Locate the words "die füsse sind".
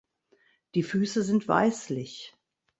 0.73-1.47